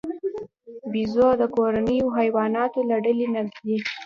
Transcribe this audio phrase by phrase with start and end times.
[0.91, 3.77] بیزو د کورنیو حیواناتو له ډلې نه دی.